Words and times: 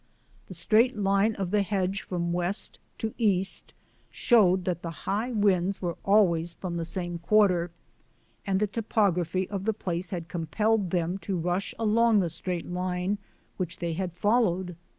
The 0.47 0.55
straight 0.55 0.97
line 0.97 1.35
of 1.35 1.51
the 1.51 1.61
hedge 1.61 2.01
from 2.01 2.33
west 2.33 2.79
to 2.97 3.13
east 3.19 3.71
showed 4.09 4.65
that 4.65 4.81
the 4.81 4.89
high 5.05 5.31
winds 5.31 5.79
were 5.79 5.95
always 6.03 6.53
from 6.55 6.75
the 6.77 6.85
same 6.85 7.19
quarter, 7.19 7.69
and 8.43 8.59
the 8.59 8.65
topography 8.65 9.47
of 9.51 9.65
the 9.65 9.73
place 9.75 10.09
had 10.09 10.27
compelled 10.27 10.89
them 10.89 11.19
to 11.19 11.37
rush 11.37 11.75
along 11.77 12.19
the 12.19 12.31
straight 12.31 12.65
line 12.65 13.19
which 13.57 13.77
they 13.77 13.93
had 13.93 14.11
fol 14.17 14.45
lowed. 14.45 14.75